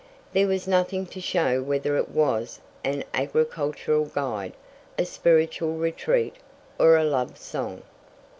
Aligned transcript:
There 0.33 0.47
was 0.47 0.67
nothing 0.67 1.05
to 1.05 1.21
show 1.21 1.61
whether 1.61 1.95
it 1.95 2.09
was 2.09 2.59
an 2.83 3.03
agricultural 3.13 4.05
guide, 4.05 4.53
a 4.97 5.05
spiritual 5.05 5.75
retreat, 5.75 6.37
or 6.79 6.97
a 6.97 7.03
love 7.03 7.37
song. 7.37 7.83